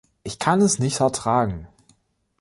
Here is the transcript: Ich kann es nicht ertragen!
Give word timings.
Ich 0.23 0.39
kann 0.39 0.61
es 0.61 0.79
nicht 0.79 0.99
ertragen! 0.99 1.67